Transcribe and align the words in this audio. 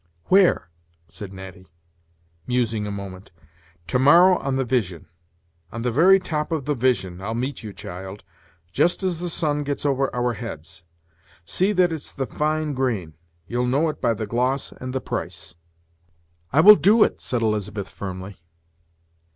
"Where?" 0.29 0.67
said 1.09 1.31
Natty, 1.31 1.67
musing 2.47 2.87
a 2.87 2.91
moment 2.91 3.31
"to 3.85 3.99
morrow 3.99 4.39
on 4.39 4.55
the 4.55 4.65
Vision; 4.65 5.05
on 5.71 5.83
the 5.83 5.91
very 5.91 6.17
top 6.19 6.51
of 6.51 6.65
the 6.65 6.73
Vision, 6.73 7.21
I'll 7.21 7.35
meet 7.35 7.61
you, 7.61 7.71
child, 7.71 8.23
just 8.71 9.03
as 9.03 9.19
the 9.19 9.29
sun 9.29 9.61
gets 9.61 9.85
over 9.85 10.09
our 10.15 10.33
heads. 10.33 10.83
See 11.45 11.71
that 11.73 11.93
it's 11.93 12.11
the 12.11 12.25
fine 12.25 12.73
grain; 12.73 13.13
you'll 13.45 13.67
know 13.67 13.89
it 13.89 14.01
by 14.01 14.15
the 14.15 14.25
gloss 14.25 14.71
and 14.71 14.91
the 14.91 15.01
price." 15.01 15.53
"I 16.51 16.61
will 16.61 16.75
do 16.77 17.03
it," 17.03 17.21
said 17.21 17.43
Elizabeth, 17.43 17.87
firmly. 17.89 18.41